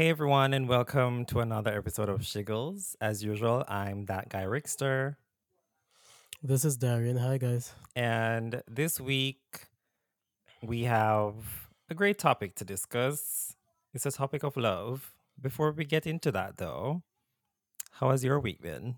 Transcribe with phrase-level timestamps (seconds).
[0.00, 2.96] Hey everyone, and welcome to another episode of Shiggles.
[3.02, 5.16] As usual, I'm that guy Rickster,
[6.42, 7.18] This is Darian.
[7.18, 7.74] Hi, guys.
[7.94, 9.66] and this week
[10.62, 11.34] we have
[11.90, 13.54] a great topic to discuss.
[13.92, 15.12] It's a topic of love.
[15.38, 17.02] Before we get into that, though,
[17.92, 18.96] how has your week been?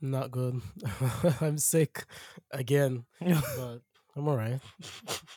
[0.00, 0.60] Not good.
[1.40, 2.04] I'm sick
[2.52, 3.80] again, but
[4.14, 4.60] I'm all right.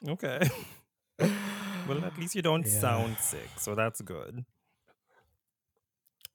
[0.08, 0.48] okay.
[1.88, 2.80] Well, at least you don't Yeah.
[2.80, 4.46] sound sick, so that's good.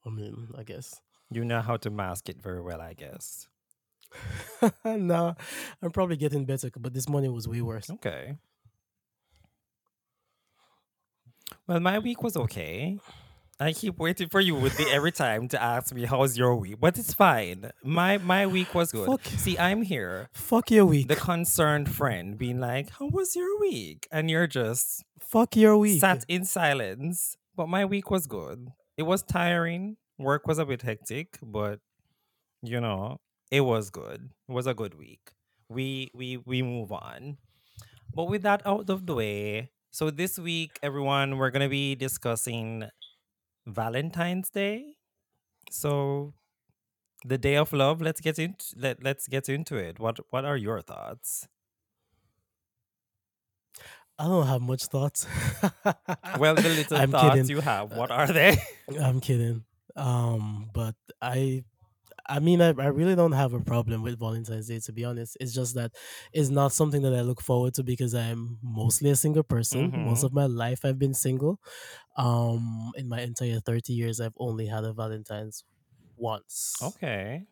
[0.05, 1.01] I mean, I guess.
[1.31, 3.49] You know how to mask it very well, I guess.
[4.85, 5.35] no,
[5.83, 7.91] I'm probably getting better, but this morning was way worse.
[7.91, 8.37] Okay.
[11.67, 12.99] Well, my week was okay.
[13.59, 16.77] I keep waiting for you with the every time to ask me how's your week,
[16.79, 17.71] but it's fine.
[17.83, 19.07] My my week was good.
[19.09, 19.25] Fuck.
[19.25, 21.09] See, I'm here, Fuck your week.
[21.09, 26.01] the concerned friend, being like, "How was your week?" And you're just Fuck your week.
[26.01, 27.37] sat in silence.
[27.55, 28.73] But my week was good.
[28.97, 29.97] It was tiring.
[30.19, 31.81] Work was a bit hectic, but
[32.63, 34.31] you know, it was good.
[34.49, 35.31] It was a good week.
[35.69, 37.39] We we we move on.
[38.15, 42.85] But with that out of the way, so this week, everyone, we're gonna be discussing
[43.67, 44.97] Valentine's Day.
[45.71, 46.35] So
[47.25, 48.01] the day of love.
[48.01, 49.99] Let's get into let let's get into it.
[49.99, 51.49] What what are your thoughts?
[54.19, 55.27] I don't have much thoughts.
[56.33, 57.51] Well, the little I'm thoughts kidding.
[57.51, 58.57] you have, what are they?
[59.01, 59.65] I'm kidding.
[59.97, 61.65] Um, but I
[62.29, 65.37] I mean I, I really don't have a problem with Valentine's Day to be honest.
[65.41, 65.93] It's just that
[66.33, 69.93] it's not something that I look forward to because I'm mostly a single person.
[69.97, 70.25] Most Mhm.
[70.25, 71.61] of my life I've been single.
[72.17, 75.65] Um in my entire 30 years I've only had a Valentine's
[76.17, 76.75] once.
[76.81, 77.49] Okay.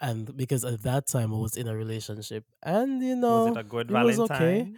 [0.00, 3.56] And because at that time I was in a relationship and you Was know it
[3.56, 4.68] a good it was okay.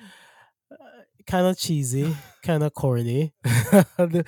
[1.31, 3.33] Kind of cheesy, kind of corny.
[3.45, 4.25] the,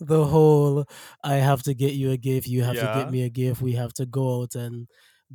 [0.00, 0.86] the whole
[1.22, 2.94] I have to get you a gift, you have to Yeah.
[2.98, 4.88] get me a gift, we have to go out and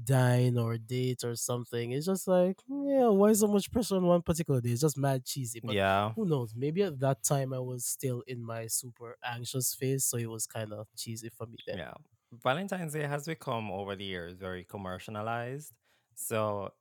[0.04, 1.92] dine or date or something.
[1.92, 4.70] It's just like, yeah, why so much pressure on one particular day?
[4.72, 5.60] It's just mad cheesy.
[5.64, 6.14] But Yeah.
[6.16, 6.54] who knows?
[6.56, 10.48] Maybe at that time I was still in my super anxious phase, so it was
[10.48, 11.78] kind of cheesy for me then.
[11.80, 11.94] Yeah.
[12.32, 15.74] Valentine's Day has become over the years very commercialized.
[16.16, 16.74] So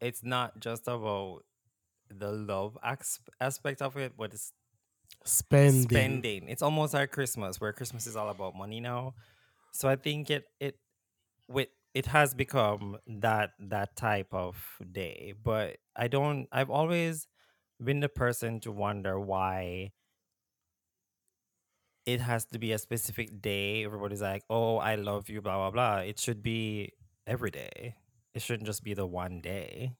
[0.00, 1.44] it's not just about
[2.18, 2.78] the love
[3.40, 4.52] aspect of it, but it's
[5.24, 6.22] Spending.
[6.22, 6.48] spending.
[6.48, 9.14] It's almost like Christmas, where Christmas is all about money now.
[9.72, 10.78] So I think it it
[11.48, 15.34] with it has become that that type of day.
[15.42, 17.28] But I don't I've always
[17.82, 19.92] been the person to wonder why
[22.04, 23.84] it has to be a specific day.
[23.84, 25.98] Everybody's like, "Oh, I love you," blah blah blah.
[26.02, 26.92] It should be
[27.26, 27.96] every day.
[28.34, 29.96] It shouldn't just be the one day.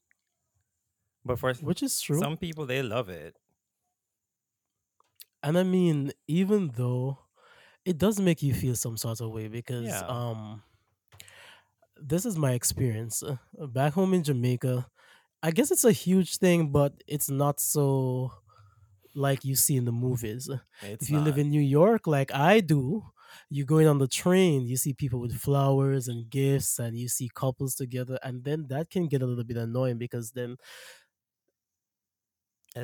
[1.25, 2.19] But for Which is true.
[2.19, 3.37] some people, they love it.
[5.41, 7.19] and I mean, even though
[7.85, 10.07] it does make you feel some sort of way because Yeah.
[10.07, 10.63] um
[11.95, 14.89] this is my experience uh, back home in Jamaica.
[15.43, 18.31] I guess it's a huge thing, but it's not so
[19.15, 20.49] like you see in the movies.
[20.81, 23.03] It's If you live in New York, like I do,
[23.49, 27.29] you're going on the train, you see people with flowers and gifts, and you see
[27.33, 30.57] couples together, and then that can get a little bit annoying because then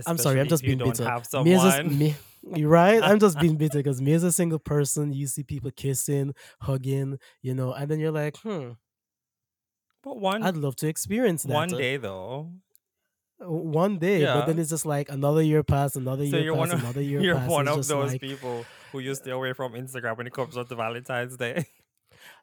[0.06, 1.04] I'm sorry, I'm just being bitter.
[1.44, 2.16] Me as a, me,
[2.64, 3.02] right.
[3.04, 7.18] I'm just being bitter because me as a single person, you see people kissing, hugging,
[7.42, 8.72] you know, and then you're like, hmm,
[10.04, 12.52] But one I'd love to experience that one uh, day though.
[13.40, 14.24] one day.
[14.26, 17.02] But then it's just like another year passed, another So year you're one of another
[17.10, 20.34] year you're one of those like people who you stay away from Instagram when it
[20.34, 21.66] comes up to Valentine's Day.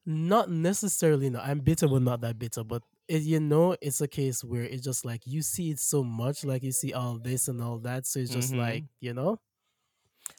[0.05, 1.31] not necessarily.
[1.31, 2.65] No, I'm bitter, but not that bitter.
[2.65, 6.03] But it, you know, it's a case where it's just like you see it so
[6.05, 8.06] much, like you see all this and all that.
[8.06, 9.39] So it's just hmm like you know,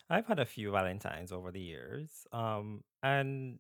[0.10, 2.28] I've had a few Valentines over the years.
[2.32, 3.60] Um and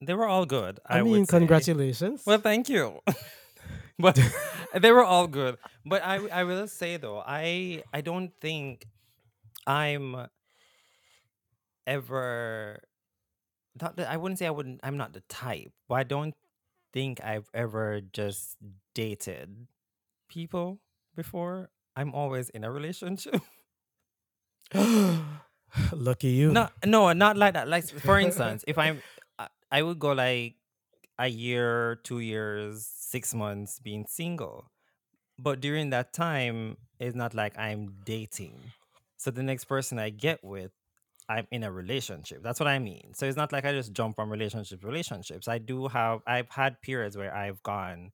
[0.00, 1.38] they were all good, I I mean, would say.
[1.38, 2.22] congratulations.
[2.26, 3.00] Well, thank you.
[3.98, 4.18] but
[4.74, 5.58] they were all good.
[5.84, 8.86] But I I will say though, I I don't think
[9.66, 10.28] I'm
[11.86, 12.80] ever
[13.80, 16.34] not that I wouldn't say I wouldn't I'm not the type, but I don't
[16.94, 18.56] think I've ever just
[18.94, 19.66] dated
[20.30, 20.78] people
[21.16, 21.68] before.
[21.96, 23.42] I'm always in a relationship.
[25.92, 26.52] Lucky you.
[26.52, 27.68] no, no, not like that.
[27.68, 29.02] Like for instance, if I'm
[29.38, 30.54] I I would go like
[31.18, 34.70] a year, 2 years, 6 months being single.
[35.38, 38.72] But during that time, it's not like I'm dating.
[39.16, 40.70] So the next person I get with,
[41.28, 42.42] I'm in a relationship.
[42.42, 43.12] That's what I mean.
[43.14, 45.48] So it's not like I just jump from relationship to relationships.
[45.48, 48.12] I do have I've had periods where I've gone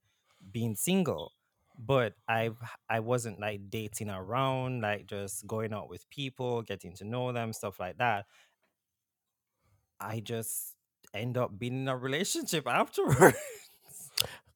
[0.53, 1.33] being single,
[1.79, 2.57] but I've
[2.89, 7.53] I wasn't like dating around, like just going out with people, getting to know them,
[7.53, 8.27] stuff like that.
[10.01, 10.77] I just
[11.13, 13.37] end up being in a relationship afterwards.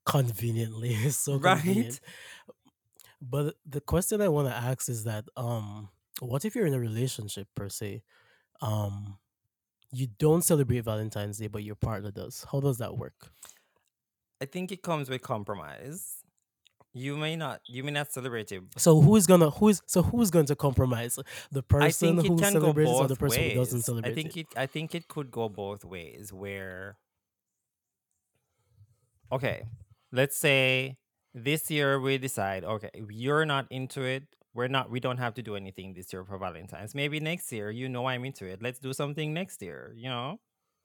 [0.05, 1.61] Conveniently, it's so right?
[1.61, 2.01] convenient.
[3.21, 5.89] But the question I want to ask is that um
[6.21, 8.03] what if you're in a relationship per se?
[8.65, 9.19] Um
[9.93, 12.45] you don't celebrate Valentine's Day but your partner does.
[12.51, 13.31] How does that work?
[14.41, 16.17] I think it comes with compromise.
[16.93, 18.63] You may not you may not celebrate it.
[18.77, 21.19] So who is gonna who is so who's going to compromise?
[21.51, 24.03] The person who celebrates or the person who doesn't ways.
[24.05, 24.41] I think it?
[24.41, 26.97] it I think it could go both ways where
[29.33, 29.67] okay,
[30.13, 30.97] let's say
[31.35, 34.25] this year we decide, okay, you're not into it.
[34.55, 36.95] We're not we don't have to do anything this year for Valentine's.
[36.95, 38.63] Maybe next year, you know I'm into it.
[38.63, 40.39] Let's do something next year, you know?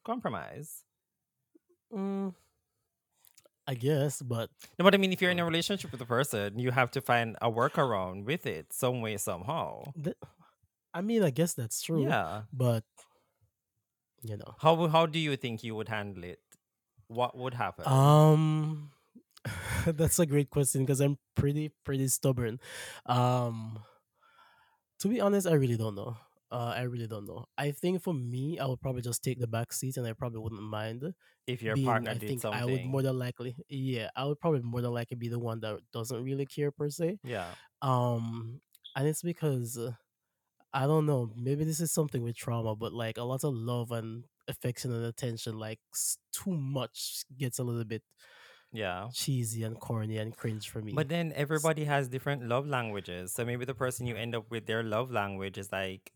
[0.03, 0.83] Compromise.
[1.93, 2.33] Mm,
[3.67, 4.49] I guess, but
[4.79, 7.01] No, but I mean if you're in a relationship with a person, you have to
[7.01, 9.83] find a workaround with it some way, somehow.
[10.03, 10.17] th-
[10.93, 12.43] I mean, I guess that's true, Yeah.
[12.51, 12.83] but
[14.23, 14.55] you know.
[14.59, 16.39] How how do you think you would handle it?
[17.07, 17.85] What would happen?
[17.87, 18.91] Um
[19.85, 22.59] that's a great question because I'm pretty pretty stubborn.
[23.05, 23.79] Um
[24.99, 26.17] to be honest, I really don't know.
[26.51, 27.45] Uh, I really don't know.
[27.57, 30.39] I think for me, I would probably just take the back seat, and I probably
[30.39, 31.13] wouldn't mind
[31.47, 31.85] If your being.
[31.85, 34.91] partner I did think I would more than likely, yeah, I would probably more than
[34.91, 37.19] likely be the one that doesn't really care per se.
[37.23, 37.55] Yeah.
[37.81, 38.61] Um,
[38.95, 39.93] and it's because uh,
[40.73, 41.31] I don't know.
[41.35, 45.05] Maybe this is something with trauma, but like a lot of love and affection and
[45.05, 45.79] attention, like
[46.31, 48.03] too much, gets a little bit
[48.71, 49.09] Yeah.
[49.11, 50.93] cheesy and corny and cringe for me.
[50.93, 53.33] But then everybody has different love languages.
[53.33, 56.11] So maybe the person you end up with their love language is like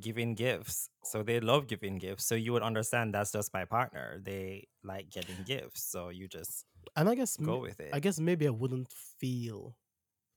[0.00, 0.90] giving gifts.
[1.04, 2.24] So they love giving gifts.
[2.26, 4.20] So you would understand that's just my partner.
[4.22, 5.82] They like getting gifts.
[5.84, 7.92] So you just And I guess, m- go with it.
[7.92, 9.76] I guess maybe I wouldn't feel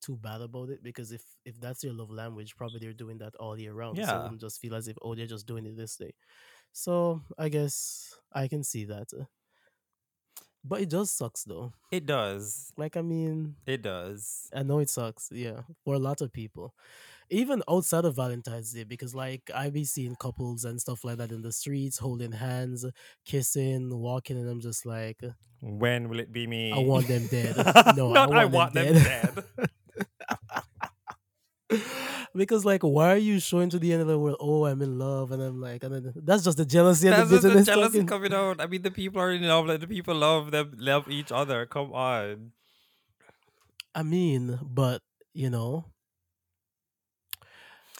[0.01, 3.35] too bad about it because if if that's your love language, probably they're doing that
[3.37, 4.05] all year round.
[4.05, 4.23] So Yeah.
[4.23, 6.13] wouldn't just feel as if oh they're just doing it this day.
[6.73, 9.25] So I guess I can see that, uh,
[10.63, 11.73] but it does sucks though.
[11.91, 12.71] It does.
[12.77, 14.49] Like I mean, It does.
[14.55, 16.73] I know it sucks, yeah, for a lot of people,
[17.29, 21.31] even outside of Valentine's Day, because like I be seeing couples and stuff like that
[21.31, 22.85] in the streets, holding hands,
[23.25, 25.21] kissing, walking, and I'm just like,
[25.61, 26.71] When will it be me?
[26.71, 27.55] I want them dead.
[27.95, 29.35] No, I Not I want them them dead.
[29.57, 29.69] dead.
[32.35, 34.97] because like why are you showing to the end of the world oh i'm in
[34.97, 37.63] love and i'm like and then that's just the jealousy and the That's just the
[37.63, 38.61] jealousy talking coming out.
[38.61, 39.65] I mean, the people are in love.
[39.67, 41.65] Like the people love them, love each other.
[41.65, 42.51] Come on.
[43.95, 45.01] i mean but
[45.33, 45.85] you know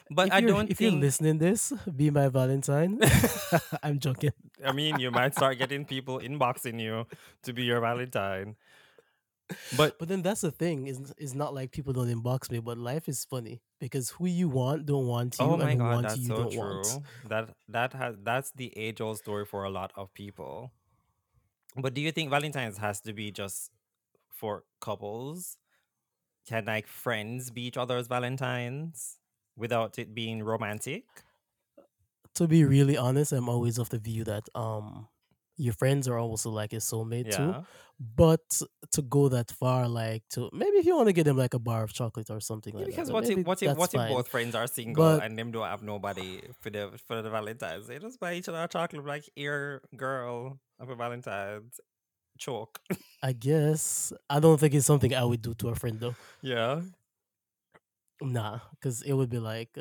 [0.09, 2.99] But if I don't if you're listening this be my valentine
[3.83, 4.31] i'm joking
[4.63, 7.07] I mean, you might start getting people inboxing you
[7.43, 8.55] to be your Valentine.
[9.71, 12.77] But but then that's the thing is it's not like people don't inbox me but
[12.77, 15.91] life is funny because who you want don't want oh you and my who god,
[15.93, 17.03] wants you that's you so don't want true.
[17.29, 20.71] That that has that's the age old story for a lot of people.
[21.75, 23.71] But do you think Valentine's has to be just
[24.29, 25.57] for couples?
[26.47, 29.19] Can like friends be each other's Valentines
[29.55, 31.05] without it being romantic?
[32.33, 35.07] to be really honest i'm always of the view that um
[35.65, 37.53] your friends are also like a soulmate too
[37.99, 38.45] but
[38.91, 41.59] to go that far like to maybe if you want to get them like a
[41.59, 44.01] bar of chocolate or something Yeah, like that because what if what if what if
[44.09, 47.85] both friends are single but and them don't have nobody for the for the Valentine's?
[47.87, 51.79] They just buy each other a chocolate like here, girl, for Valentine's.
[52.39, 52.79] chalk.
[53.23, 56.81] i guess i don't think it's something i would do to a friend though yeah.
[58.21, 59.77] nah because it would be like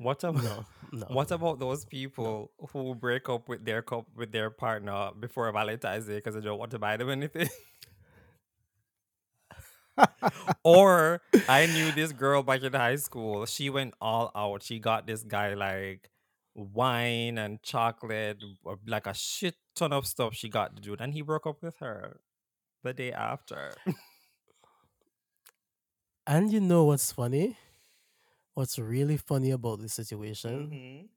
[0.00, 4.06] What about no no what about those no people who break up with their couple
[4.16, 7.50] with their partner before Valentine's Day because they don't want to buy them anything?
[10.64, 13.44] or I knew this girl back in high school.
[13.44, 14.62] She went all out.
[14.62, 16.08] She got this guy like
[16.54, 21.12] wine and chocolate, or like a shit ton of stuff she got to do, and
[21.12, 22.20] he broke up with her
[22.82, 23.74] the day after.
[26.26, 27.58] and you know what's funny
[28.54, 31.10] what's really funny about this situation hmm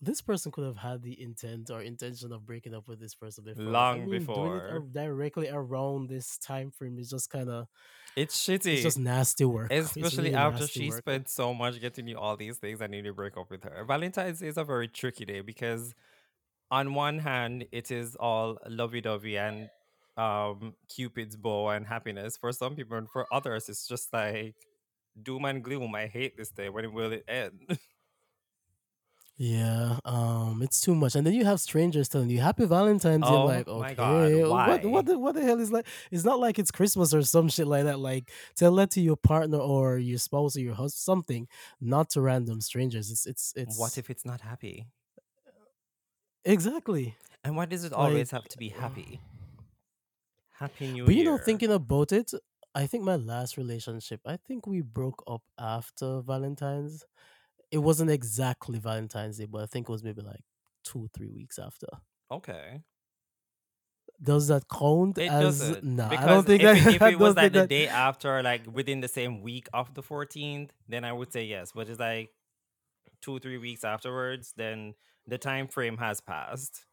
[0.00, 3.44] this person could have had the intent or intention of breaking up with this person
[3.44, 3.86] before.
[3.90, 4.82] I Long mean, doing it before.
[4.92, 7.66] directly around this time frame is just kind of
[8.16, 8.74] It's shitty.
[8.74, 9.72] it's just nasty work.
[9.76, 11.04] Especially really after she work.
[11.04, 13.64] spent so much getting you all these things and you need to break up with
[13.64, 13.84] her.
[13.84, 15.94] Valentine's Day is a very tricky day because
[16.70, 19.70] on one hand it is all lovey-dovey and
[20.16, 24.56] um Cupid's bow and happiness for some people and for others it's just like
[25.20, 25.94] doom and gloom.
[25.94, 26.68] I hate this day.
[26.68, 27.78] When will it end?
[29.38, 31.14] Yeah, um, it's too much.
[31.14, 34.82] And then you have strangers telling you Happy Valentine's oh like, my god, okay, what
[34.86, 35.86] what the what the hell is like?
[36.10, 37.98] It's not like it's Christmas or some shit like that.
[37.98, 41.48] Like tell that to your partner or your spouse or your husband, something,
[41.82, 43.10] not to random strangers.
[43.10, 43.78] It's it's it's.
[43.78, 44.86] What if it's not happy?
[46.44, 47.16] exactly.
[47.44, 49.20] And why does it Like, always have to be happy?
[50.58, 51.04] Happy New Year.
[51.04, 52.32] but you know, thinking about it,
[52.76, 57.04] I think my last relationship, I think we broke up after Valentine's.
[57.72, 60.44] It wasn't exactly Valentine's Day, but I think it was maybe like
[60.84, 61.88] two, three weeks after.
[62.30, 62.84] Okay.
[64.22, 65.62] Does that count It as?
[65.62, 67.62] doesn't No, I don't because think if it, if I it was like think the
[67.62, 67.70] that.
[67.70, 71.72] day after, like within the same week of the 14th, then I would say yes.
[71.72, 72.32] But it's like
[73.22, 74.94] two, three weeks afterwards, then
[75.26, 76.86] the time frame has passed.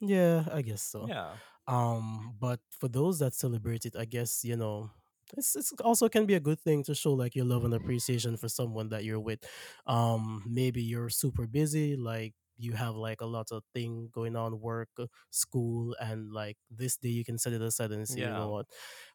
[0.00, 1.10] Yeah, I guess so.
[1.10, 1.38] Yeah.
[1.66, 4.90] Um, but for those that celebrate it, I guess you know,
[5.36, 8.36] it's it's also can be a good thing to show like your love and appreciation
[8.36, 9.40] for someone that you're with.
[9.86, 14.60] Um, maybe you're super busy, like you have like a lot of thing going on,
[14.60, 18.34] work, uh, school, and like this day you can set it aside and say, you
[18.34, 18.66] know what,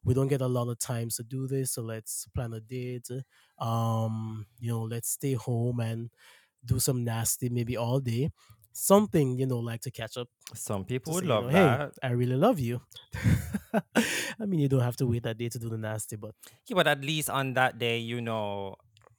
[0.03, 3.07] we don't get a lot of times to do this, so let's plan a date.
[3.59, 6.09] Um, you know, let's stay home and
[6.65, 8.29] do some nasty maybe all day.
[8.71, 11.77] Something, you know, like to catch up Some people would say, you know, love hey,
[11.77, 11.93] that.
[12.03, 12.81] I really love you.
[13.73, 16.35] I mean, you don't have to wait that day to do the nasty, but
[16.67, 18.75] Yeah, but at least on that day, you know,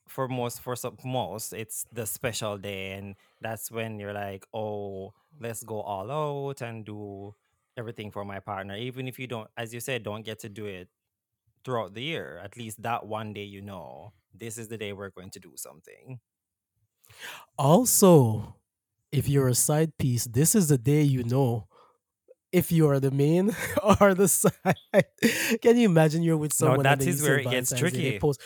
[0.08, 5.12] for most for some most, it's the special day, and that's when you're like, oh,
[5.38, 7.34] let's go all out and do
[7.76, 8.76] everything for my partner.
[8.76, 10.88] Even if you don't, as you said, don't get to do it
[11.64, 12.38] throughout the year.
[12.42, 15.54] At least that one day, you know, this is the day we're going to do
[15.56, 16.20] something.
[17.58, 18.56] also,
[19.12, 21.66] if you're a side piece, this is the day you know
[22.52, 23.54] if you are the main
[24.00, 24.52] or the side.
[25.62, 28.18] Can you imagine you're with someone and that is where it gets Day, they tricky.
[28.18, 28.40] post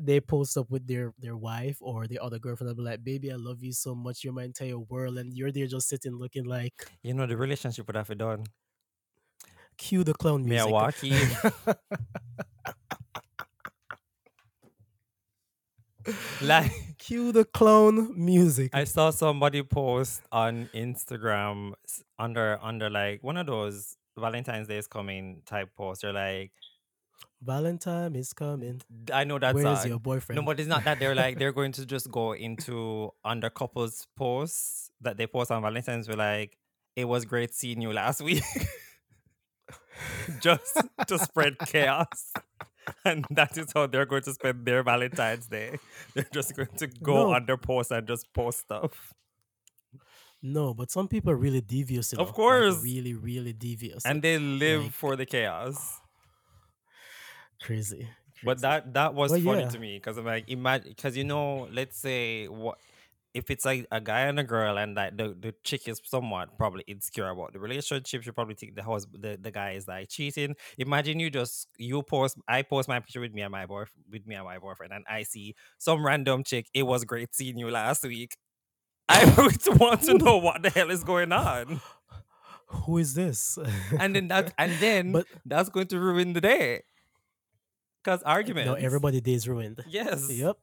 [0.00, 3.32] they post up with their their wife or the other girlfriend and be like, "Baby,
[3.32, 4.24] I love you so much.
[4.24, 7.86] You're my entire world," and you're there just sitting looking like You know, the relationship
[7.86, 8.44] would have done.
[9.76, 10.66] cue the clown music.
[10.68, 11.76] Miyawaki.
[16.42, 18.74] like cue the clone music.
[18.74, 21.72] I saw somebody post on Instagram
[22.18, 26.02] under under like one of those Valentine's Day is coming type posts.
[26.02, 26.52] They're like,
[27.40, 28.80] Valentine is coming.
[29.12, 30.40] I know that Where is your boyfriend?
[30.40, 30.98] No, but it's not that.
[30.98, 35.62] They're like they're going to just go into under couples posts that they post on
[35.62, 36.08] Valentine's.
[36.08, 36.58] We're like,
[36.96, 38.42] it was great seeing you last week,
[40.40, 42.32] just to spread chaos.
[43.04, 45.78] And that is how they're going to spend their Valentine's Day.
[46.14, 49.12] They're just going to go No, under post and just post stuff.
[50.42, 52.82] no, but some people are really devious, you Of know, like course.
[52.82, 56.00] really, really devious, and they live like for the chaos.
[57.60, 58.08] crazy,
[58.42, 61.68] But that that was funny yeah, to me because I'm like, imagine because you know,
[61.72, 62.78] let's say what
[63.38, 66.58] if it's like a guy and a girl and like the, the chick is somewhat
[66.58, 70.08] probably insecure about the relationship, she probably think the house the, the guy is like
[70.08, 70.56] cheating.
[70.76, 74.26] Imagine you just you post I post my picture with me and my boy with
[74.26, 76.66] me and my boyfriend and I see some random chick.
[76.74, 78.36] It was great seeing you last week.
[79.08, 81.80] I would want to know what the hell is going on.
[82.66, 83.58] who is this?
[83.98, 86.82] And then that and then but that's going to ruin the day.
[88.04, 88.66] Cause argument.
[88.66, 89.84] no, everybody day is ruined.
[89.86, 90.30] Yes.
[90.30, 90.56] Yep.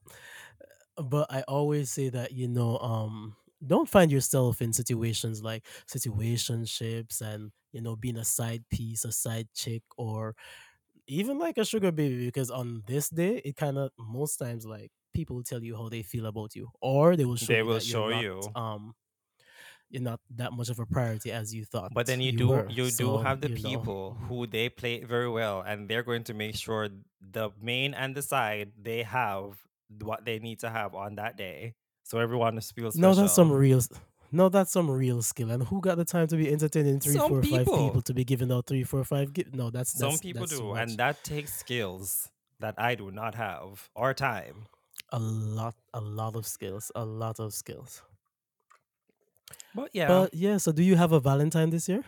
[0.97, 3.35] But I always say that you know, um,
[3.65, 9.11] don't find yourself in situations like situationships and you know being a side piece, a
[9.11, 10.35] side chick, or
[11.07, 14.91] even like a sugar baby because on this day it kind of most times like
[15.13, 17.79] people tell you how they feel about you or they will show They you will
[17.79, 18.55] show not you.
[18.55, 18.95] um
[19.89, 22.49] you're not that much of a priority as you thought But then you you do
[22.49, 25.89] were you do so have the you know people who they play very well and
[25.89, 26.89] they're going to make sure
[27.21, 29.65] the main and the side they have
[30.01, 31.75] what they need to have on that day.
[32.03, 33.81] So everyone feels no that's some real
[34.31, 37.29] no that's some real skill and who got the time to be entertaining three Some
[37.29, 38.01] four five people people.
[38.03, 40.63] to be giving out three four five gi- no that's Some people that's do.
[40.69, 44.67] much And that takes skills that I do not have or time.
[45.11, 48.01] a lot a lot of skills a lot of skills
[49.73, 50.07] But yeah.
[50.07, 52.03] but yeah so do you have a valentine this year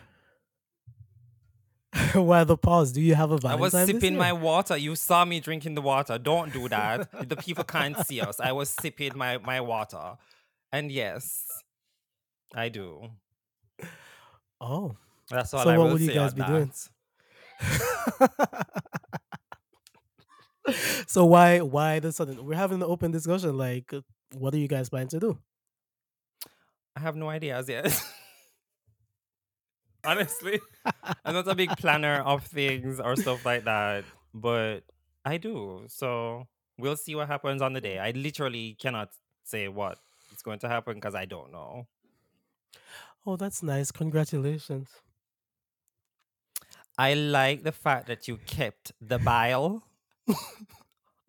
[2.13, 2.91] Why the pause?
[2.91, 4.77] Do you have a I was sipping my water.
[4.77, 6.17] You saw me drinking the water.
[6.17, 7.29] Don't do that.
[7.29, 8.39] The people can't see us.
[8.39, 10.17] I was sipping my, my water.
[10.71, 11.45] And yes,
[12.53, 13.09] I do.
[14.59, 14.95] Oh,
[15.29, 16.71] That's all so I what would you guys be doing?
[21.07, 22.45] so why why the sudden?
[22.45, 23.57] We're having an open discussion.
[23.57, 23.93] Like,
[24.33, 25.37] what are you guys planning to do?
[26.95, 27.85] I have no idea as yet.
[30.11, 30.61] Honestly,
[31.25, 34.81] I'm not a big planner of things or stuff like that, but
[35.25, 35.83] I do.
[35.89, 36.47] So
[36.77, 37.99] we'll see what happens on the day.
[37.99, 39.09] I literally cannot
[39.43, 39.97] say what
[40.33, 41.87] is going to happen because I don't know.
[43.25, 43.91] Oh, that's nice.
[43.91, 44.87] Congratulations.
[46.97, 49.83] I like the fact that you kept the bile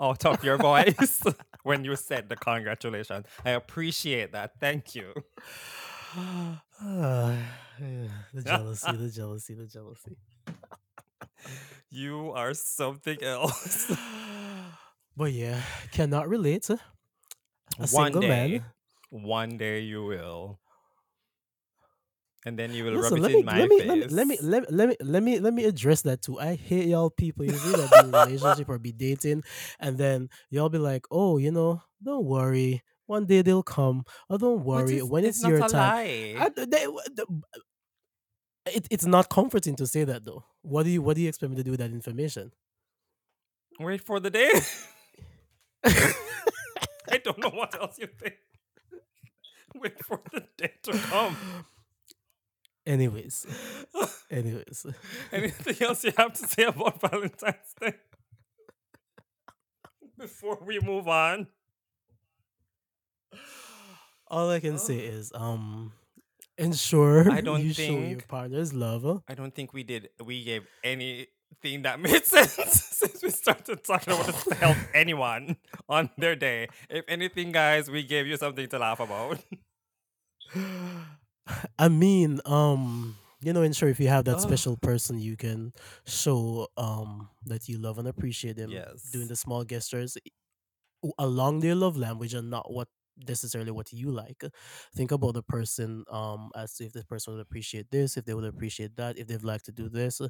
[0.01, 1.21] out of your voice
[1.65, 3.27] when you said the congratulations.
[3.45, 4.53] I appreciate that.
[4.61, 5.13] Thank you.
[6.83, 10.17] the jealousy, the jealousy, the jealousy.
[11.91, 13.91] you are something else.
[15.17, 15.61] but yeah,
[15.93, 16.69] cannot relate.
[16.71, 16.79] A
[17.79, 18.65] one single day, man.
[19.11, 20.59] one day you will.
[22.47, 24.11] And then you will Listen, rub let it in me my let me face.
[24.13, 26.39] let me let me let me let me let me let me address that too.
[26.39, 27.45] I hate y'all people.
[27.45, 29.43] You see that be in a relationship or be dating,
[29.81, 34.05] and then y'all be like, "Oh, you know, don't worry, one day they'll come.
[34.31, 37.27] Oh, don't worry, when it's it's your time." I, they, the,
[38.67, 40.45] it, it's not comforting to say that though.
[40.63, 42.53] What do you what do you expect me to do with that information?
[43.81, 44.51] Wait for the day.
[45.85, 48.35] I don't know what else you think.
[49.75, 51.37] Wait for the day to come.
[52.87, 53.47] anyways,
[54.31, 54.87] anyways,
[55.33, 57.95] Anything else you have to say about Valentine's Day?
[60.19, 61.47] Before we move on.
[64.31, 65.93] All I can say is um
[66.57, 69.23] ensure I don't you show your partner's love.
[69.29, 74.13] I don't think we did we gave anything that made sense since we started talking
[74.15, 75.57] about this to help anyone
[75.89, 76.69] on their day.
[76.91, 79.39] If anything, guys, we gave you something to laugh about.
[81.79, 84.41] I mean, um, you know, ensure if you have that Ugh.
[84.41, 85.73] special person, you can
[86.07, 88.71] show um that you love and appreciate them.
[88.71, 89.11] Yes.
[89.11, 90.17] doing the small gestures
[91.19, 92.89] along their love language and not what
[93.27, 94.45] necessarily what you like.
[94.95, 98.35] Think about the person um as to if this person would appreciate this, if they
[98.35, 100.21] would appreciate that, if they'd like to do this,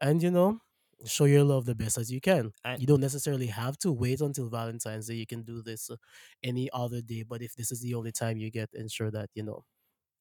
[0.00, 0.60] and you know.
[1.06, 2.50] Show your love the best as you can.
[2.64, 5.14] And- you don't necessarily have to wait until Valentine's Day.
[5.14, 5.96] You can do this uh,
[6.42, 7.22] any other day.
[7.22, 9.62] But if this is the only time you get, ensure that you know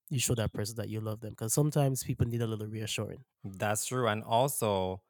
[0.09, 3.25] you show that person that you love them because sometimes people need a little reassuring.
[3.43, 4.07] That's true.
[4.07, 5.03] And also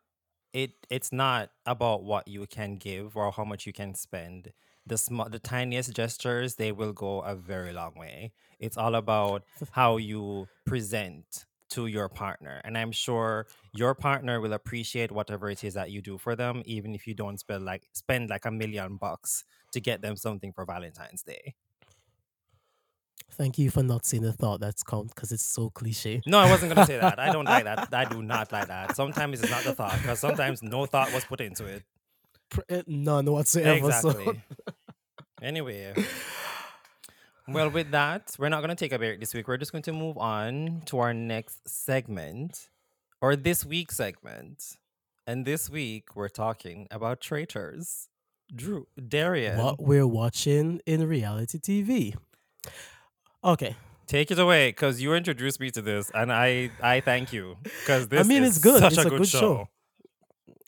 [0.54, 4.54] it it's not about what you can give or how much you can spend.
[4.88, 8.32] The small the tiniest gestures, they will go a very long way.
[8.60, 12.62] It's all about how you present to your partner.
[12.64, 16.64] And I'm sure your partner will appreciate whatever it is that you do for them,
[16.66, 20.54] even if you don't spend like spend like a million bucks to get them something
[20.54, 21.56] for Valentine's Day.
[23.32, 26.22] Thank you for not saying the thought that's count because it's so cliche.
[26.26, 27.20] No, I wasn't gonna say that.
[27.20, 27.90] I don't like that.
[27.94, 28.96] I do not like that.
[28.96, 31.84] Sometimes it's not the thought, because sometimes no thought was put into it.
[32.70, 33.92] Eh, None whatsoever.
[33.92, 34.42] So Exactly.
[35.42, 35.94] anyway.
[37.48, 39.48] Well, with that, we're not going to take a break this week.
[39.48, 42.68] We're just going to move on to our next segment
[43.22, 44.78] or this week's segment.
[45.26, 48.10] And this week, we're talking about traitors.
[48.54, 52.16] Drew, Darian, what we're watching in reality TV.
[53.44, 53.76] Okay.
[54.08, 58.08] take it away because you introduced me to this, and I I thank you because
[58.08, 58.80] this mean, is it's good.
[58.80, 59.40] such It's a a good, good show.
[59.40, 59.70] show.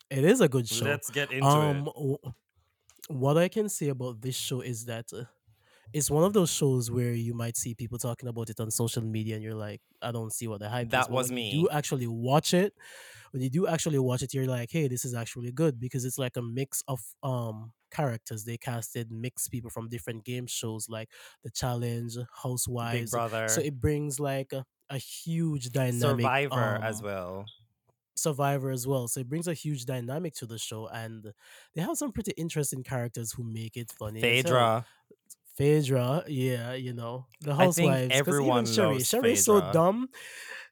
[0.10, 0.86] It is a good show.
[0.86, 1.86] Let's get into um, it.
[1.86, 2.18] w-
[3.10, 5.24] what I can say about this show is that uh,
[5.94, 9.04] it's one of those shows where you might see people talking about it on social
[9.04, 10.92] media, and you're like, I don't see what the hype is.
[10.92, 11.52] That was me.
[11.52, 12.74] You actually watch it.
[13.32, 16.18] When you do actually watch it, you're like, hey, this is actually good because it's
[16.18, 18.46] like a mix of um characters.
[18.46, 21.10] They casted mixed people from different game shows like
[21.44, 23.12] The Challenge, Big Housewives.
[23.12, 26.24] Brother, So it brings like a, a huge dynamic.
[26.24, 27.46] Survivor as um, well.
[28.20, 29.08] Survivor as well.
[29.08, 31.34] So it brings a huge dynamic to the show, and
[31.74, 34.22] they have some pretty interesting characters who make it funny.
[34.22, 34.86] Phaedra.
[35.56, 39.74] Phaedra, yeah, you know the think everyone even Sheree, loves Sheree's so Phaedra.
[39.74, 40.10] dumb.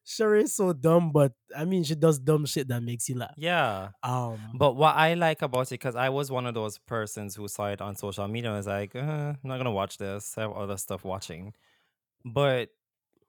[0.05, 3.33] Sheree's so dumb, but I mean, she does dumb shit that makes you laugh.
[3.35, 3.89] Yeah.
[4.01, 7.49] Um, But what I like about it, because I was one of those persons who
[7.49, 10.37] saw it on social media, and was like, uh, I'm not gonna watch this.
[10.37, 11.53] I have other stuff watching.
[12.23, 12.69] But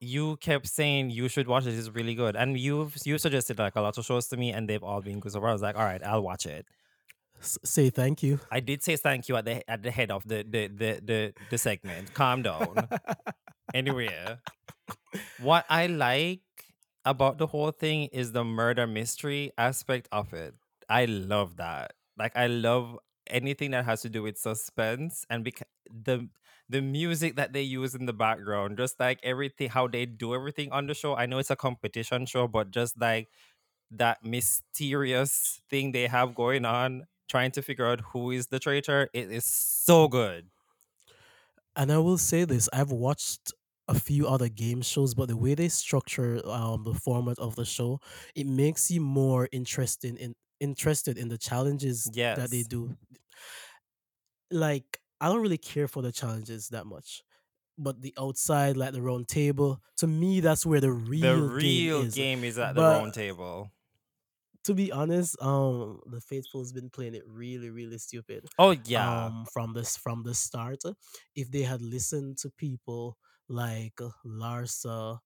[0.01, 1.73] you kept saying you should watch it.
[1.77, 4.69] It's really good, and you've you suggested like a lot of shows to me, and
[4.69, 5.31] they've all been good.
[5.31, 6.65] So I was like, all right, I'll watch it.
[7.39, 8.39] s- say thank you.
[8.51, 11.33] I did say thank you at the at the head of the the the the,
[11.49, 12.13] the segment.
[12.13, 12.87] Calm down.
[13.73, 14.37] anyway,
[15.39, 16.41] what I like
[17.05, 20.53] about the whole thing is the murder mystery aspect of it.
[20.89, 21.93] I love that.
[22.17, 26.27] Like I love anything that has to do with suspense and bec- the
[26.69, 30.71] the music that they use in the background, just like everything how they do everything
[30.71, 31.15] on the show.
[31.15, 33.29] I know it's a competition show, but just like
[33.91, 39.09] that mysterious thing they have going on, trying to figure out who is the traitor,
[39.13, 40.49] it is so good.
[41.75, 43.53] And I will say this: I've watched
[43.87, 47.65] a few other game shows, but the way they structure um the format of the
[47.65, 47.99] show,
[48.35, 52.97] it makes you more interested in interested in the challenges that they do.
[54.51, 57.23] Like I don't really care for the challenges that much.
[57.77, 62.01] But the outside, like the round table, to me, that's where the real, The real
[62.01, 62.15] game is.
[62.15, 63.71] game is at the round table.
[64.65, 68.45] to be honest, um, the faithful's been playing it really, really stupid.
[68.57, 70.81] Oh yeah, Um, from this from the start,
[71.35, 75.19] if they had listened to people like Larsa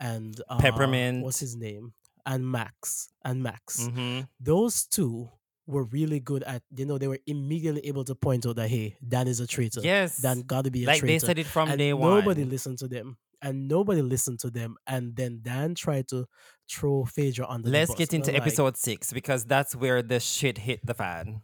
[0.00, 1.94] and uh, what's his name,
[2.26, 4.20] and Maks and Maks, Mm-hmm.
[4.40, 5.30] those two
[5.66, 6.62] were really good at.
[6.76, 9.80] You know, they were immediately able to point out that hey, Dan is a traitor.
[9.82, 11.06] Yes Dan got to be a traitor.
[11.06, 12.50] like they said it from day and nobody one.
[12.50, 13.16] listened to them.
[13.44, 16.26] And nobody listened to them, and then Dan tried to
[16.70, 20.20] throw Phaedra under the Let's bus, get into like, episode six because that's where the
[20.20, 21.42] shit hit the fan.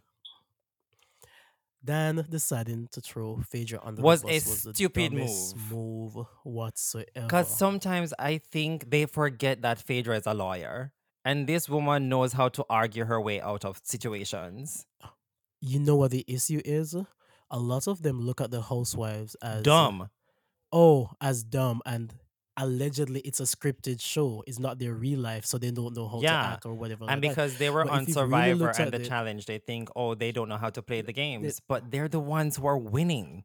[1.83, 5.71] Dan deciding to throw Phaedra under the Was a was the stupid move.
[5.71, 6.25] move
[7.13, 10.93] Because sometimes I think they forget that Phaedra is a lawyer.
[11.25, 14.85] And this woman knows how to argue her way out of situations.
[15.61, 16.95] You know what the issue is?
[17.51, 20.09] A lot of them look at the housewives as Dumb.
[20.71, 22.13] oh, as dumb and
[22.55, 24.43] allegedly it's a scripted show.
[24.47, 27.21] It's not their real life, so they don't know how to act or whatever And
[27.21, 27.29] like that.
[27.29, 30.13] because they were But on you've really Survivor and the it, challenge, they think, oh,
[30.13, 31.61] they don't know how to play the games.
[31.67, 33.43] But they're the ones who are winning.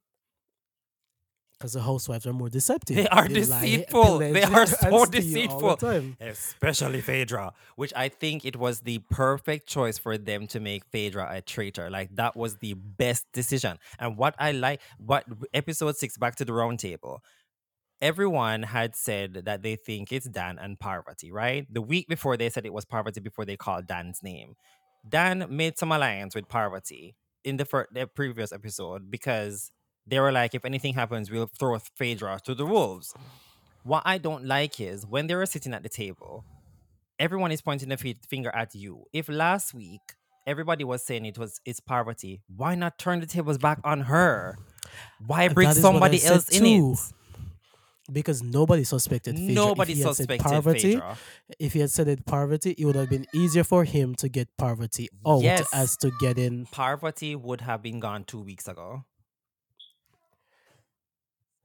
[1.58, 2.96] Because the housewives are more deceptive.
[2.96, 4.18] They are They lie, deceitful.
[4.18, 5.76] They are so steal all the deceitful.
[5.76, 6.16] time.
[6.20, 11.28] Especially Phaedra, which I think it was the perfect choice for them to make Phaedra
[11.30, 11.88] a traitor.
[11.90, 13.78] Like that was the best decision.
[13.98, 17.22] And what I like, what episode six, back to the round table,
[18.00, 21.66] everyone had said that they think it's Dan and Parvati, right?
[21.72, 24.56] The week before they said it was Parvati before they called Dan's name.
[25.08, 27.14] Dan made some alliance with Parvati
[27.44, 29.70] in the, fir- the previous episode because
[30.06, 33.14] they were like, if anything happens, we'll throw Phaedra to the wolves.
[33.84, 36.44] What I don't like is when they were sitting at the table,
[37.18, 39.04] everyone is pointing the fi- finger at you.
[39.12, 40.00] If last week
[40.46, 44.56] everybody was saying it was it's Parvati, why not turn the tables back on her?
[45.26, 46.92] Why bring That is what I somebody else in too.
[46.92, 47.12] it?
[48.12, 49.54] Because nobody suspected Phaedra.
[49.54, 51.16] Nobody if he had said suspected Parvati, Phaedra.
[51.58, 54.48] if he had said it Parvati, it would have been easier for him to get
[54.58, 55.66] Parvati out Yes.
[55.72, 56.66] as to get in.
[56.66, 59.04] Parvati would have been gone two weeks ago.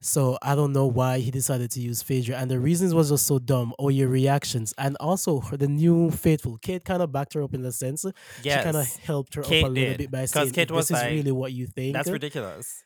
[0.02, 3.26] So I don't know why he decided to use Phaedra, and the reasons was just
[3.26, 3.74] so dumb.
[3.78, 7.52] Or your reactions, and also her- the new faithful Kate kind of backed her up
[7.52, 8.04] in the sense
[8.42, 8.60] Yes.
[8.60, 9.98] she kind of helped her Kate up a little did.
[9.98, 12.82] bit by saying, Kate "If was "This is really what you think." That's ridiculous.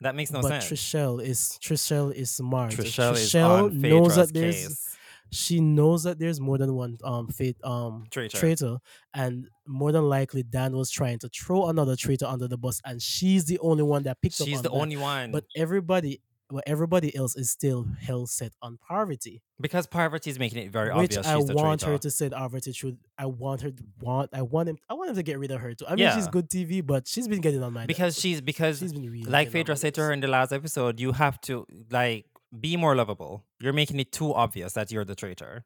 [0.00, 0.64] That makes no but sense.
[0.66, 2.72] Trishelle is Trishelle is smart.
[2.72, 4.93] Trishelle is Trishelle on knows Phaedra's that there's case.
[5.30, 8.38] She knows that there's more than one um fate um Traitor.
[8.38, 8.76] traitor
[9.14, 13.02] and more than likely Dan was trying to throw another traitor under the bus and
[13.02, 14.74] she's the only one that picked up She's on the that.
[14.76, 15.32] only one.
[15.32, 19.42] but everybody well, everybody else is still hell set on Parvati.
[19.58, 21.92] because Parvati is making it very which obvious I she's want traitor.
[21.92, 22.98] her to set Parvati should.
[23.18, 24.28] I want her to want.
[24.34, 24.76] I want him.
[24.88, 25.86] I want him to get rid of her too.
[25.88, 28.20] I mean, she's good TV, but she's been getting on my because nerves.
[28.20, 31.12] she's because she's been really like Phaedra said to her in the last episode, you
[31.12, 32.26] have to like
[32.60, 33.44] be more lovable.
[33.60, 35.64] You're making it too obvious that you're the traitor.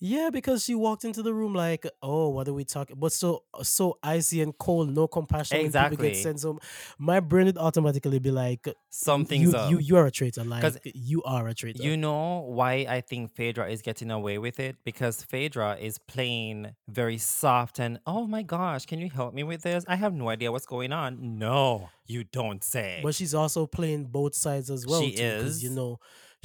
[0.00, 3.42] Yeah, because she walked into the room like, "Oh, what are we talking?" But so
[3.52, 6.14] uh, so icy and cold, no compassion people get Exactly.
[6.14, 6.40] sent.
[6.40, 6.58] So
[6.98, 9.70] my brain would automatically be like, Something's "You up.
[9.72, 10.44] you you are a traitor.
[10.44, 14.60] Like you are a traitor." You know why I think Phaedra is getting away with
[14.60, 14.76] it?
[14.84, 19.62] Because Phaedra is playing very soft and, oh my gosh, can you help me with
[19.62, 19.84] this?
[19.88, 21.38] I have no idea what's going on.
[21.38, 23.00] No, you don't say.
[23.02, 25.98] but she's also playing both sides as well She too because you know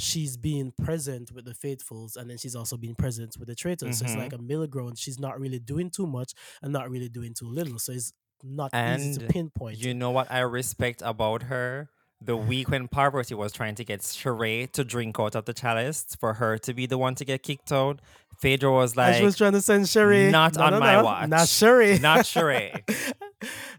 [0.04, 4.00] she's being present with the faithfuls and then she's also being present with the traitors
[4.00, 6.90] so it's hmm like a middle ground she's not really doing too much and not
[6.90, 8.14] really doing too little so it's
[8.44, 11.90] not easy to And pinpoint you know what I respect about her?
[12.22, 16.06] The week when Parvati was trying to get Sheree to drink out of the chalice
[16.20, 18.02] for her to be the one to get kicked out,
[18.40, 20.32] Phaedra was and she was trying to send Sheree.
[20.32, 21.30] not no, on no, my no, watch.
[21.30, 22.00] Not Sheree.
[22.00, 22.82] Not Sheree.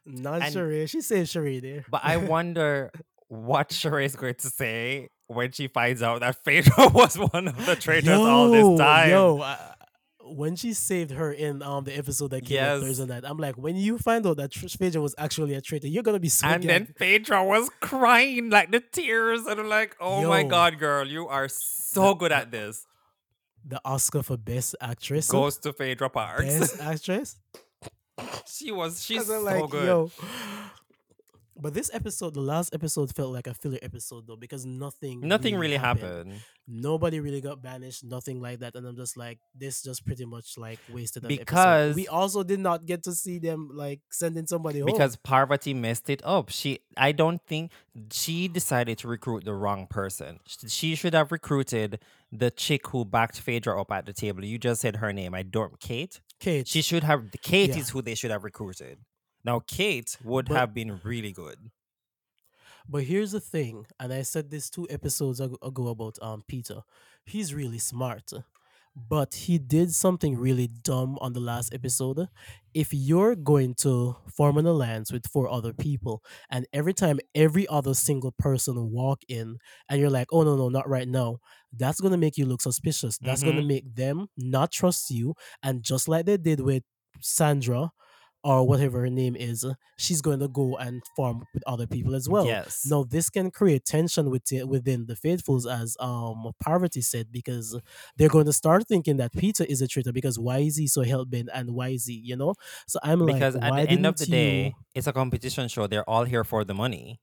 [0.07, 0.89] not And Sheree.
[0.89, 1.85] She saved Sheree there.
[1.89, 2.91] But I wonder
[3.29, 7.67] what Sheree is going to say when she finds out that Phaedra was one of
[7.67, 9.11] the traitors all this time.
[9.11, 9.41] yo.
[9.41, 9.71] I,
[10.27, 12.83] when she saved her in um the episode that came out Yes.
[12.83, 16.03] Thursday night, I'm like, when you find out that Phaedra was actually a traitor, you're
[16.03, 16.95] gonna be so And then.
[16.97, 21.49] Phaedra was crying like the tears, and I'm like, "Oh my god, girl, you are
[21.49, 22.87] so good at this."
[23.65, 25.31] the Oscar for Best Actress.
[25.31, 26.45] Goes to Phaedra Parks.
[26.45, 27.37] Best Actress.
[28.47, 29.87] she was, she's so like, good.
[29.87, 30.11] yo.
[31.57, 35.57] But this episode, the last episode, felt like a filler episode though, because nothing, Nothing
[35.57, 36.33] really happened.
[36.33, 36.33] happened
[36.67, 40.57] Nobody really got banished, nothing like that, and I'm just like, this just pretty much
[40.57, 41.39] like wasted an episode.
[41.45, 44.87] because We also did not get to see them like sending somebody home.
[44.87, 46.49] because Parvati messed it up.
[46.49, 47.71] She, I don't think
[48.11, 50.41] she decided to recruit the wrong person.
[50.47, 52.01] She should have recruited
[52.33, 54.45] the chick who backed Phaedra up at the table.
[54.45, 55.35] You just said her name.
[55.35, 55.79] I don't.
[55.79, 56.21] Kate.
[56.41, 57.25] Kate, She should have.
[57.43, 57.77] Kate Yeah.
[57.79, 58.99] is who they should have recruited.
[59.45, 61.71] Now Kate would But- have been really good.
[62.89, 66.83] But here's the thing, and I said this two episodes ago about um Peter.
[67.25, 68.31] He's really smart,
[68.95, 72.29] but he did something really dumb on the last episode.
[72.75, 77.67] If you're going to form an alliance with four other people, and every time every
[77.69, 79.57] other single person walk in,
[79.89, 81.39] and you're like, "Oh no, no, not right now,"
[81.73, 83.17] that's gonna make you look suspicious.
[83.17, 83.69] That's gonna Mm-hmm.
[83.69, 86.83] make them not trust you, and just like they did with
[87.21, 87.93] Sandra
[88.45, 89.67] or whatever her name is,
[89.99, 92.47] she's going to go and form with other people as well.
[92.47, 92.85] Yes.
[92.85, 97.81] Now, this can create tension within within the faithfuls, as um Parvati said, because
[98.17, 101.03] they're going to start thinking that Peter is a traitor because why is he so
[101.03, 102.55] hell bent and why is he, you know?
[102.87, 104.27] So I'm like, Because at the end of the you?
[104.27, 105.87] day, it's a competition show.
[105.89, 107.21] They're all here for the money.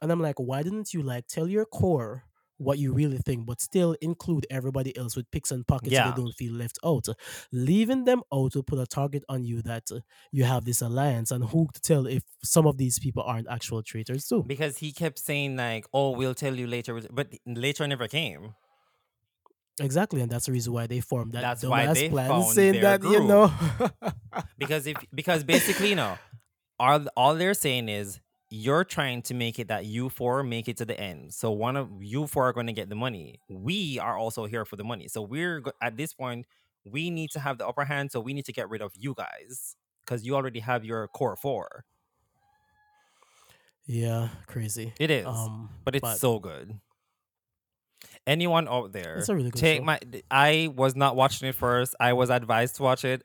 [0.00, 2.24] And I'm like, why didn't you like tell your core?
[2.58, 6.16] What you really think, but still include everybody else with picks and pockets so they
[6.16, 7.06] don't feel left out.
[7.52, 10.00] Leaving them out will put a target on you that uh,
[10.32, 13.82] you have this alliance, and who to tell if some of these people aren't actual
[13.82, 14.42] traitors too.
[14.46, 18.54] Because he kept saying like, "Oh, we'll tell you later," but later never came.
[19.80, 22.72] Exactly, and that's the reason why they formed that That's why they plan, found saying
[22.74, 23.28] their that you group.
[23.28, 23.52] know.
[24.58, 26.18] Because if because basically, you know,
[26.80, 28.18] all all they're saying is
[28.50, 31.34] you're trying to make it that you four make it to the end.
[31.34, 33.40] So one of you four are going to get the money.
[33.48, 35.08] We are also here for the money.
[35.08, 36.46] So we're at this point
[36.84, 38.10] we need to have the upper hand.
[38.10, 41.36] So we need to get rid of you guys because you already have your core
[41.36, 41.84] four.
[43.86, 44.92] yeah, crazy.
[44.98, 46.78] It is, Um, but it's but so good.
[48.26, 49.84] Anyone out there, really good take show.
[49.84, 50.00] my.
[50.30, 51.94] I was not watching it first.
[51.98, 53.24] I was advised to watch it.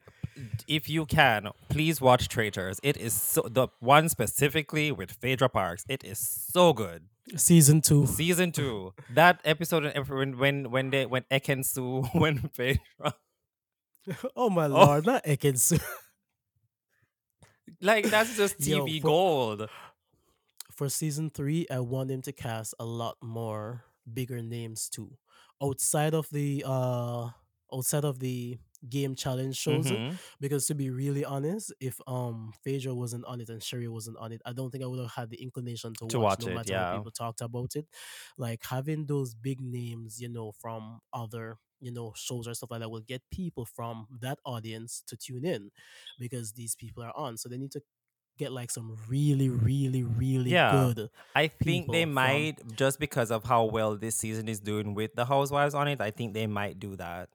[0.67, 2.79] If you can, please watch Traitors.
[2.83, 5.85] It is so the one specifically with Phaedra Parks.
[5.87, 7.03] It is so good.
[7.35, 8.05] Season two.
[8.07, 13.13] Season two, that episode when when when they when Ekin-Su when Phaedra
[14.35, 15.77] oh my oh lord, not Ekin-Su.
[17.81, 19.69] like that's just Yo, TV for gold.
[20.71, 25.17] for season three, I want them to cast a lot more bigger names too,
[25.61, 27.29] outside of the uh
[27.73, 28.57] outside of the
[28.89, 29.91] game challenge shows.
[29.91, 34.17] hmm Because to be really honest, if um Phaedra wasn't on it and Sheree wasn't
[34.17, 36.39] on it, I don't think I would have had the inclination to To watch, watch
[36.39, 37.87] no it, matter how people talked about it.
[38.37, 42.79] Like having those big names, you know, from other you know shows or stuff like
[42.79, 45.69] that will get people from that audience to tune in
[46.17, 47.37] because these people are on.
[47.37, 47.81] So they need to
[48.37, 50.67] get like some really, really, really Yeah.
[50.67, 54.93] good I think they from might just because of how well this season is doing
[54.93, 55.99] with the housewives on it.
[56.01, 57.29] I think they might do that.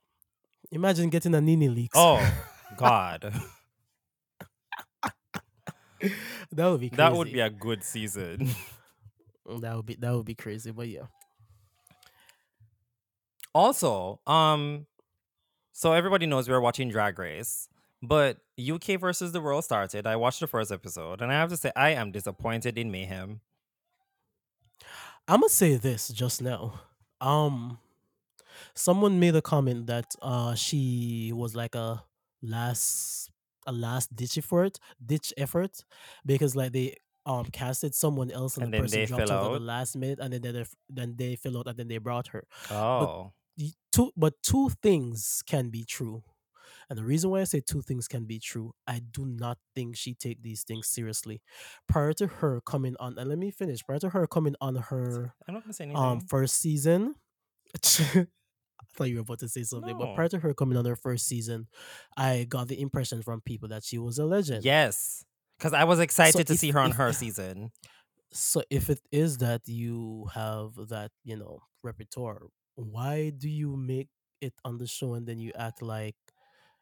[0.70, 1.90] Imagine getting a NeNe Leakes.
[1.94, 2.35] Oh
[2.76, 3.33] God,
[6.52, 6.96] that would be crazy.
[6.96, 8.50] that would be a good season.
[9.61, 10.70] that would be that would be crazy.
[10.70, 11.07] But yeah.
[13.54, 14.87] also, um,
[15.72, 17.68] so everybody knows we're watching Drag Race,
[18.02, 20.07] but UK versus the world started.
[20.07, 23.40] I watched the first episode, and I have to say I am disappointed in Mayhem.
[25.26, 26.81] I'm gonna say this just now.
[27.20, 27.78] Um,
[28.75, 32.05] someone made a comment that uh she was like a
[32.42, 33.31] last
[33.66, 35.85] a last ditch effort, ditch effort,
[36.25, 39.42] because like they um casted someone else and the And then person they dropped out
[39.42, 42.29] at the last minute, and then they then they fell out, and then they brought
[42.29, 42.44] her.
[42.99, 46.23] But Oh, y- two but two things can be true.
[46.90, 49.97] And the reason why I say two things can be true, I do not think
[49.97, 51.42] she take these things seriously.
[51.88, 53.85] Prior to her coming on, and let me finish.
[53.85, 57.16] Prior to her coming on her I'm not gonna say um first season,
[58.81, 60.97] I thought you were about to say something, but prior to her coming on her
[60.97, 61.69] first season,
[62.17, 64.64] I got the impression from people that she was a legend.
[64.64, 65.25] Yes,
[65.59, 67.73] because I was So excited to if see her on if her season.
[68.33, 72.43] so if it is that you have that you know repertoire,
[72.75, 74.09] why do you make
[74.41, 76.17] it on the show and then you act like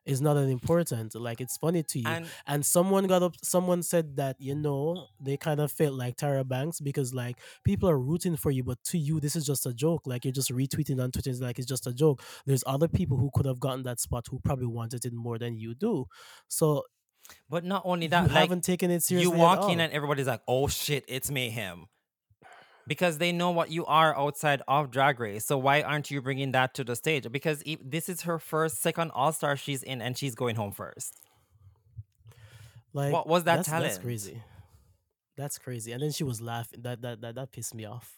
[0.07, 1.14] it's not that important?
[1.14, 2.07] Like it's funny to you.
[2.07, 3.35] And And someone got up.
[3.42, 7.90] Someone said that you know they kind of felt like Tyra Banks because like people
[7.90, 10.03] are rooting for you, but to you this is just a joke.
[10.07, 12.23] Like you're just retweeting on Twitter, it's like it's just a joke.
[12.47, 15.59] There's other people who could have gotten that spot who probably wanted it more than
[15.59, 16.07] you do.
[16.49, 16.85] So
[17.49, 19.92] but not only you that, like haven't taken it you seriously at walk in and
[19.92, 21.87] everybody's like, "Oh shit, it's mayhem,"
[22.87, 25.44] because they know what you are outside of Drag Race.
[25.44, 27.31] So why aren't you bringing that to the stage?
[27.31, 31.20] Because this is her first, second All Star she's in, and she's going home first.
[32.92, 34.42] Like What was that that's that's crazy.
[35.37, 35.92] That's crazy.
[35.92, 36.81] And then she was laughing.
[36.83, 38.16] That that that, that pissed me off.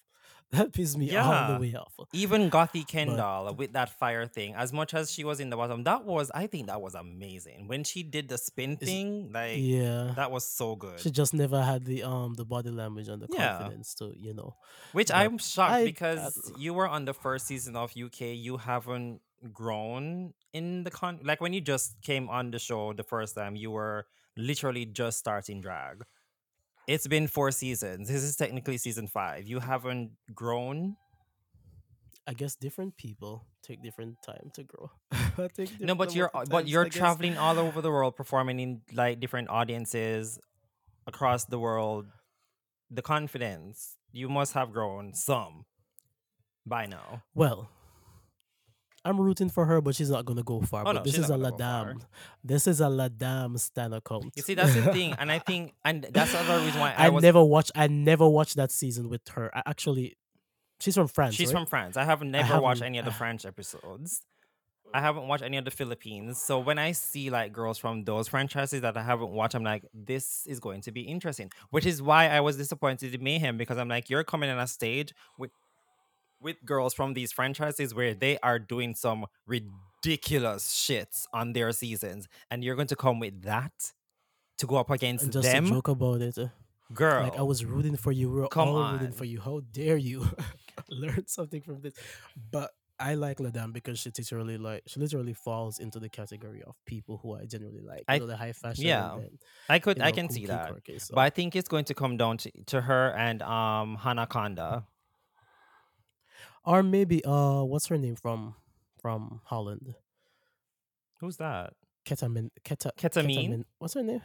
[0.52, 1.92] That pissed me all the way off.
[2.14, 5.56] Even Gothy But Kendoll with that fire thing, as much as she was in the
[5.56, 7.68] bottom, that was I think that was amazing.
[7.68, 10.12] When she did the spin thing, like yeah.
[10.16, 11.00] that was so good.
[11.00, 13.58] She just never had the um the body language and the Yeah.
[13.58, 14.56] confidence to, you know.
[14.92, 18.20] Which But I'm shocked I, I because you were on the first season of UK,
[18.32, 19.20] you haven't
[19.52, 23.54] grown in the con like when you just came on the show the first time,
[23.54, 26.04] you were literally just starting drag.
[26.88, 28.08] It's been four seasons.
[28.08, 29.46] This is technically season five.
[29.46, 30.96] You haven't grown.
[32.26, 34.90] I guess different people take different time to grow.
[35.80, 36.98] No, but you're but you're I guess.
[36.98, 40.38] traveling all over the world performing in like different audiences
[41.06, 42.06] across the world.
[42.90, 45.66] The confidence you must have grown some
[46.66, 47.22] by now.
[47.34, 47.68] Well,
[49.08, 50.82] I'm rooting for her, but she's not gonna go far.
[50.82, 51.94] Oh But no, this is a gonna go far.
[51.94, 52.00] Ladam.
[52.44, 54.32] This is a Ladam stan account.
[54.36, 57.06] You see, that's the thing, and I think, and that's the other reason why I,
[57.06, 57.22] I was.
[57.22, 57.72] never watched.
[57.74, 59.50] I never watched that season with her.
[59.56, 60.16] I actually,
[60.78, 61.34] she's from France.
[61.34, 61.60] She's right?
[61.60, 61.96] from France.
[61.96, 64.20] I have never watched any of the uh, French episodes.
[64.92, 66.40] I haven't watched any of the Philippines.
[66.40, 69.84] So when I see like girls from those franchises that I haven't watched, I'm like,
[69.92, 71.50] this is going to be interesting.
[71.70, 74.66] Which is why I was disappointed in Mayhem because I'm like, you're coming on a
[74.66, 75.50] stage with
[76.40, 82.28] with girls from these franchises where they are doing some ridiculous shits on their seasons,
[82.50, 83.92] and you're going to come with that
[84.58, 86.48] to go up against And just them, to joke about it, uh,
[86.92, 87.22] girl.
[87.24, 88.30] like I was rooting for you.
[88.30, 89.40] We were Come all rooting for you.
[89.40, 90.26] How dare you
[90.90, 91.94] learn something from this?
[92.50, 92.70] But
[93.00, 97.18] I like Ladam because she literally like she literally falls into the category of people
[97.22, 98.04] who I generally like.
[98.08, 98.84] I- you know, the high fashion.
[98.86, 100.70] yeah, and, I could, you I can see that.
[100.70, 101.14] quirky, so.
[101.14, 104.84] But I think it's going to come down to, to her and um Hannah Conda.
[106.68, 108.54] Or maybe uh, what's her name from
[109.00, 109.94] from Holland?
[111.20, 111.72] Who's that?
[112.06, 113.48] Ketamin, Keta, Ketamine?
[113.48, 114.20] Ketamin- What's her name?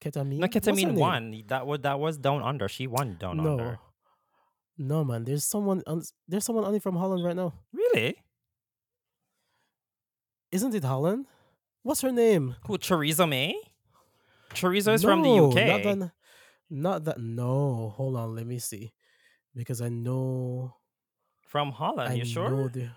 [0.00, 0.38] Ketamine.
[0.38, 1.42] No, Ketamine won.
[1.48, 2.68] That was that was down under.
[2.68, 3.78] She won down no, under.
[4.78, 5.24] no, man.
[5.24, 5.82] There's someone.
[5.86, 7.52] On, there's someone only from Holland right now.
[7.72, 8.16] Really?
[10.52, 11.26] Isn't it Holland?
[11.82, 12.56] What's her name?
[12.66, 12.78] Who?
[12.78, 13.60] Theresa May?
[14.54, 15.66] Theresa is from the UK.
[15.66, 16.12] Not that.
[16.70, 17.20] Not that.
[17.20, 18.34] No, hold on.
[18.36, 18.92] Let me see,
[19.54, 20.76] because I know.
[21.50, 22.12] From Holland.
[22.12, 22.68] I you sure?
[22.68, 22.90] the.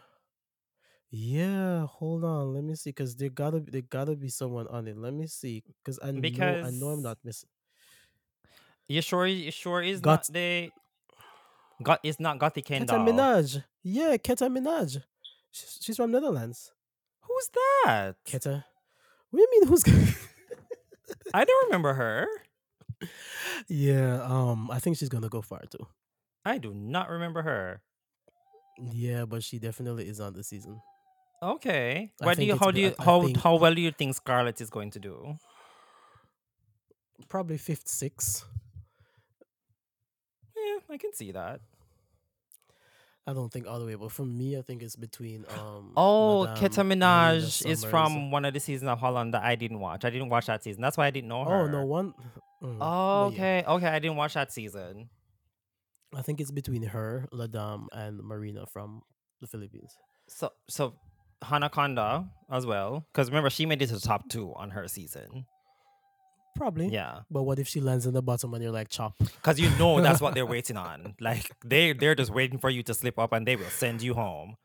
[1.10, 2.54] Yeah, hold on.
[2.54, 4.96] Let me see, because there gotta be there gotta be someone on it.
[4.96, 7.50] Let me see, because I know I know I'm not missing.
[8.88, 9.26] You sure?
[9.26, 10.70] You sure is Got- not the.
[11.82, 13.10] Got it's not Gotti Keta Kendoll.
[13.10, 13.64] Minaj.
[13.82, 15.02] Yeah, Keta Minaj.
[15.52, 16.72] She's, she's from Netherlands.
[17.22, 17.50] Who's
[17.86, 18.16] that?
[18.24, 18.64] Keta.
[19.32, 19.68] What do you mean?
[19.68, 19.84] Who's?
[21.34, 22.28] I don't remember her.
[23.68, 24.22] yeah.
[24.24, 24.70] Um.
[24.70, 25.88] I think she's gonna go far too.
[26.46, 27.82] I do not remember her.
[28.78, 30.82] Yeah, but she definitely is on the season.
[31.42, 32.12] Okay.
[32.22, 32.58] I What do you?
[32.58, 32.94] How do you?
[32.98, 35.38] I- How think- how well do you think Scarlett is going to do?
[37.30, 38.46] Probably fifth, sixth.
[40.56, 41.60] Yeah, I can see that.
[43.26, 45.46] I don't think all the way, but for me, I think it's between.
[45.58, 45.94] Um.
[45.96, 49.80] Oh, Madame Keta Minaj is from one of the seasons of Holland that I didn't
[49.80, 50.04] watch.
[50.04, 50.82] I didn't watch that season.
[50.82, 51.62] That's why I didn't know her.
[51.64, 52.14] Oh no, one.
[52.62, 53.44] mm, Oh, but yeah.
[53.62, 53.64] okay.
[53.68, 55.10] Okay, I didn't watch that season.
[56.16, 59.02] I think it's between her, Ladam, and Marina from
[59.42, 59.96] the Philippines.
[60.28, 60.96] So so
[61.42, 63.06] Hannah Conda as well.
[63.12, 65.46] Because remember, she made it to the top two on her season.
[66.56, 66.88] Probably.
[66.90, 67.22] Yeah.
[67.32, 69.16] But what if she lands in the bottom and you're like chop?
[69.18, 71.16] Because you know that's what they're waiting on.
[71.20, 74.14] Like they they're just waiting for you to slip up and they will send you
[74.14, 74.56] home.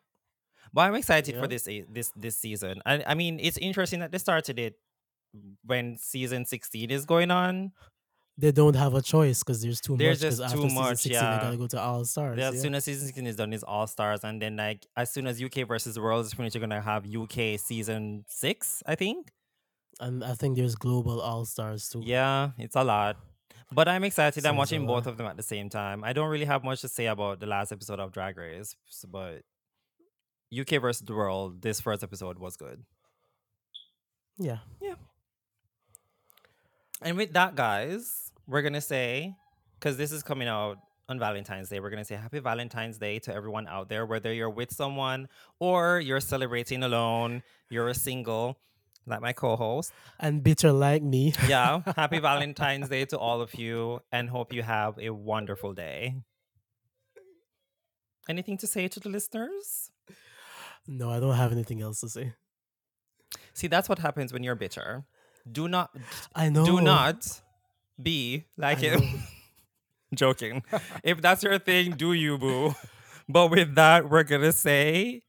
[0.72, 1.40] But I'm excited Yeah.
[1.40, 2.82] for this this this season.
[2.84, 4.74] I I mean it's interesting that they started it
[5.64, 7.72] when season 16 is going on.
[8.40, 9.98] They don't have a choice because there's too much.
[9.98, 10.31] There's much.
[10.31, 11.37] 'cause just after too season much, 16, yeah.
[11.38, 12.38] They gotta go to All Stars.
[12.38, 15.12] Yeah, as soon as season 16 is done, is All Stars, and then like as
[15.12, 19.33] soon as UK versus World is finished, you're gonna have UK season six, I think.
[20.01, 22.01] and I think there's global All Stars too.
[22.05, 23.16] Yeah, it's a lot.
[23.72, 24.46] But I'm excited.
[24.46, 26.05] I'm watching both of them at the same time.
[26.05, 28.77] I don't really have much to say about the last episode of Drag Race,
[29.09, 29.42] but
[30.57, 32.85] UK versus the World, this first episode was good.
[34.38, 34.59] Yeah.
[34.81, 34.94] Yeah.
[37.03, 39.37] And with that, guys, we're gonna say,
[39.78, 43.34] because this is coming out on Valentine's Day, we're gonna say Happy Valentine's Day to
[43.34, 45.28] everyone out there, whether you're with someone
[45.61, 48.58] or you're celebrating alone, you're a single,
[49.06, 49.92] like my co-host.
[50.18, 51.34] And bitter like me.
[51.46, 56.14] Yeah, Happy Valentine's Day to all of you, and hope you have a wonderful day.
[58.28, 59.90] Anything to say to the listeners?
[60.87, 62.32] No, I don't have anything else to say.
[63.52, 65.04] See, that's what happens when you're bitter.
[65.50, 65.90] Do not,
[66.35, 66.64] I know.
[66.64, 67.40] do not
[68.01, 69.03] be like I him.
[70.15, 70.63] Joking.
[71.05, 72.75] if that's your thing, do you, boo.
[73.29, 75.23] But with that, we're going to say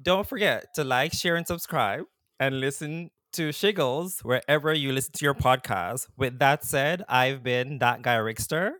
[0.00, 2.04] don't forget to like, share, and subscribe
[2.38, 6.08] and listen to Shiggles wherever you listen to your podcast.
[6.16, 8.72] With that said, I've been that guy Rickster,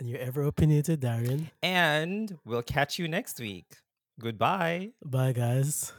[0.00, 1.50] And your ever opinionated Darian.
[1.62, 3.66] and we'll catch you next week.
[4.20, 4.90] Goodbye.
[5.04, 5.92] Bye, guys.